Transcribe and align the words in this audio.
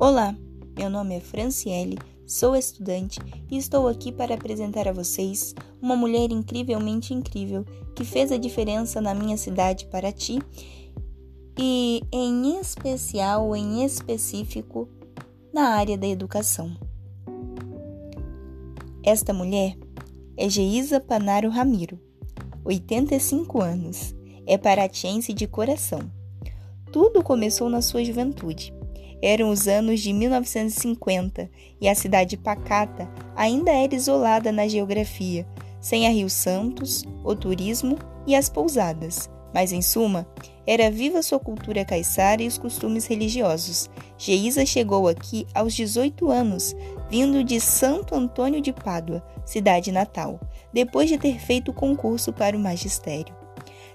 Olá, 0.00 0.32
meu 0.78 0.88
nome 0.88 1.16
é 1.16 1.20
Franciele, 1.20 1.98
sou 2.24 2.54
estudante 2.54 3.18
e 3.50 3.56
estou 3.58 3.88
aqui 3.88 4.12
para 4.12 4.36
apresentar 4.36 4.86
a 4.86 4.92
vocês 4.92 5.56
uma 5.82 5.96
mulher 5.96 6.30
incrivelmente 6.30 7.12
incrível 7.12 7.64
que 7.96 8.04
fez 8.04 8.30
a 8.30 8.36
diferença 8.36 9.00
na 9.00 9.12
minha 9.12 9.36
cidade 9.36 9.86
Paraty 9.86 10.38
e, 11.58 12.00
em 12.12 12.60
especial, 12.60 13.56
em 13.56 13.84
específico, 13.84 14.88
na 15.52 15.70
área 15.70 15.98
da 15.98 16.06
educação. 16.06 16.76
Esta 19.02 19.32
mulher 19.32 19.76
é 20.36 20.48
Geisa 20.48 21.00
Panaro 21.00 21.50
Ramiro, 21.50 21.98
85 22.64 23.60
anos, 23.60 24.14
é 24.46 24.56
paratiense 24.56 25.32
de 25.32 25.48
coração. 25.48 26.08
Tudo 26.92 27.20
começou 27.20 27.68
na 27.68 27.82
sua 27.82 28.04
juventude 28.04 28.77
eram 29.20 29.50
os 29.50 29.66
anos 29.66 30.00
de 30.00 30.12
1950 30.12 31.50
e 31.80 31.88
a 31.88 31.94
cidade 31.94 32.36
pacata 32.36 33.08
ainda 33.34 33.70
era 33.70 33.94
isolada 33.94 34.52
na 34.52 34.68
geografia, 34.68 35.46
sem 35.80 36.06
a 36.06 36.10
Rio 36.10 36.30
Santos, 36.30 37.04
o 37.24 37.34
turismo 37.34 37.98
e 38.26 38.34
as 38.34 38.48
pousadas. 38.48 39.28
Mas, 39.52 39.72
em 39.72 39.80
suma, 39.80 40.26
era 40.66 40.90
viva 40.90 41.22
sua 41.22 41.38
cultura 41.38 41.84
caiçara 41.84 42.42
e 42.42 42.46
os 42.46 42.58
costumes 42.58 43.06
religiosos. 43.06 43.88
Geisa 44.18 44.66
chegou 44.66 45.08
aqui 45.08 45.46
aos 45.54 45.74
18 45.74 46.30
anos, 46.30 46.76
vindo 47.08 47.42
de 47.42 47.58
Santo 47.58 48.14
Antônio 48.14 48.60
de 48.60 48.72
Pádua, 48.72 49.24
cidade 49.46 49.90
natal, 49.90 50.38
depois 50.72 51.08
de 51.08 51.16
ter 51.16 51.40
feito 51.40 51.70
o 51.70 51.74
concurso 51.74 52.32
para 52.32 52.56
o 52.56 52.60
magistério. 52.60 53.34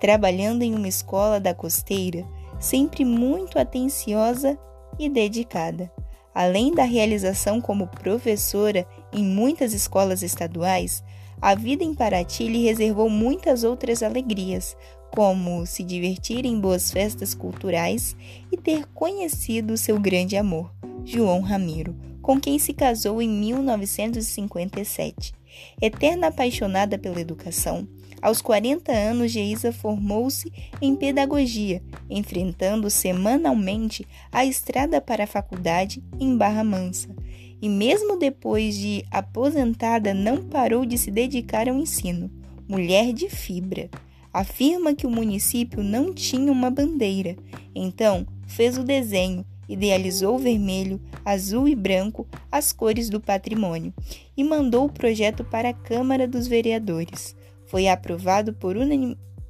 Trabalhando 0.00 0.62
em 0.62 0.74
uma 0.74 0.88
escola 0.88 1.38
da 1.38 1.52
costeira, 1.54 2.26
sempre 2.58 3.04
muito 3.04 3.58
atenciosa 3.58 4.58
e 4.98 5.08
dedicada. 5.08 5.90
Além 6.34 6.74
da 6.74 6.84
realização 6.84 7.60
como 7.60 7.86
professora 7.86 8.86
em 9.12 9.24
muitas 9.24 9.72
escolas 9.72 10.22
estaduais, 10.22 11.02
a 11.40 11.54
vida 11.54 11.84
em 11.84 11.94
Paraty 11.94 12.48
lhe 12.48 12.64
reservou 12.64 13.08
muitas 13.08 13.64
outras 13.64 14.02
alegrias, 14.02 14.76
como 15.14 15.64
se 15.64 15.84
divertir 15.84 16.44
em 16.44 16.58
boas 16.58 16.90
festas 16.90 17.34
culturais 17.34 18.16
e 18.50 18.56
ter 18.56 18.86
conhecido 18.86 19.76
seu 19.76 20.00
grande 20.00 20.36
amor, 20.36 20.72
João 21.04 21.40
Ramiro, 21.40 21.94
com 22.24 22.40
quem 22.40 22.58
se 22.58 22.72
casou 22.72 23.20
em 23.20 23.28
1957. 23.28 25.34
Eterna 25.80 26.26
apaixonada 26.28 26.98
pela 26.98 27.20
educação, 27.20 27.86
aos 28.22 28.40
40 28.40 28.90
anos, 28.90 29.30
Geisa 29.30 29.70
formou-se 29.70 30.50
em 30.80 30.96
pedagogia, 30.96 31.82
enfrentando 32.08 32.88
semanalmente 32.88 34.06
a 34.32 34.46
estrada 34.46 35.02
para 35.02 35.24
a 35.24 35.26
faculdade 35.26 36.02
em 36.18 36.34
Barra 36.34 36.64
Mansa. 36.64 37.14
E 37.60 37.68
mesmo 37.68 38.18
depois 38.18 38.74
de 38.74 39.04
aposentada, 39.10 40.14
não 40.14 40.44
parou 40.44 40.86
de 40.86 40.96
se 40.96 41.10
dedicar 41.10 41.68
ao 41.68 41.76
ensino. 41.76 42.30
Mulher 42.66 43.12
de 43.12 43.28
fibra. 43.28 43.90
Afirma 44.32 44.94
que 44.94 45.06
o 45.06 45.10
município 45.10 45.82
não 45.82 46.14
tinha 46.14 46.50
uma 46.50 46.70
bandeira, 46.70 47.36
então 47.74 48.26
fez 48.46 48.78
o 48.78 48.82
desenho 48.82 49.44
idealizou 49.68 50.38
vermelho, 50.38 51.00
azul 51.24 51.68
e 51.68 51.74
branco, 51.74 52.26
as 52.50 52.72
cores 52.72 53.08
do 53.08 53.20
patrimônio, 53.20 53.92
e 54.36 54.44
mandou 54.44 54.84
o 54.86 54.92
projeto 54.92 55.44
para 55.44 55.70
a 55.70 55.74
Câmara 55.74 56.28
dos 56.28 56.46
Vereadores. 56.46 57.34
Foi 57.66 57.88
aprovado 57.88 58.52
por 58.52 58.76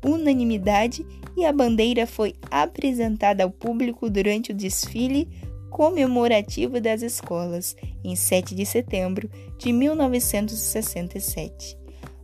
unanimidade 0.05 1.05
e 1.37 1.45
a 1.45 1.53
bandeira 1.53 2.07
foi 2.07 2.35
apresentada 2.51 3.43
ao 3.43 3.51
público 3.51 4.09
durante 4.09 4.53
o 4.53 4.55
desfile 4.55 5.29
comemorativo 5.71 6.81
das 6.81 7.03
escolas, 7.03 7.75
em 8.05 8.15
7 8.15 8.55
de 8.55 8.65
setembro 8.65 9.29
de 9.59 9.73
1967, 9.73 11.77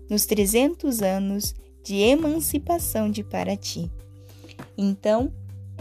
nos 0.09 0.25
300 0.25 1.03
anos 1.03 1.53
de 1.83 1.97
emancipação 1.97 3.11
de 3.11 3.25
Paraty. 3.25 3.91
Então, 4.79 5.33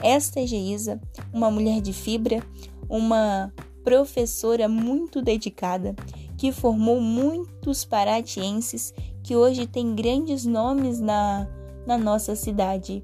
esta 0.04 0.40
é 0.40 0.48
Geisa, 0.48 1.00
uma 1.34 1.52
mulher 1.52 1.82
de 1.82 1.94
fibra, 1.94 2.44
uma 2.88 3.54
professora 3.84 4.68
muito 4.68 5.22
dedicada, 5.22 5.96
que 6.38 6.52
formou 6.52 7.02
muitos 7.02 7.84
paratienses 7.84 8.94
que 9.24 9.36
hoje 9.36 9.68
tem 9.68 9.96
grandes 9.96 10.46
nomes 10.46 11.00
na, 11.00 11.48
na 11.86 11.98
nossa 11.98 12.36
cidade, 12.36 13.04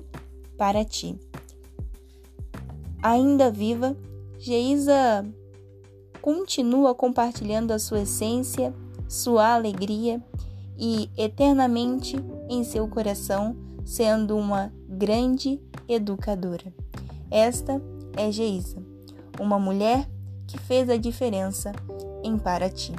Paraty. 0.57 1.19
Ainda 3.01 3.51
viva, 3.51 3.95
Geisa 4.39 5.25
continua 6.21 6.95
compartilhando 6.95 7.71
a 7.71 7.79
sua 7.79 8.01
essência, 8.01 8.73
sua 9.07 9.53
alegria 9.53 10.23
e 10.77 11.09
eternamente 11.15 12.15
em 12.49 12.63
seu 12.63 12.87
coração, 12.87 13.55
sendo 13.83 14.35
uma 14.35 14.73
grande 14.89 15.61
educadora. 15.87 16.73
Esta 17.29 17.81
é 18.17 18.31
Geisa, 18.31 18.77
uma 19.39 19.59
mulher 19.59 20.07
que 20.47 20.57
fez 20.57 20.89
a 20.89 20.97
diferença 20.97 21.71
em 22.23 22.37
Paraty. 22.37 22.93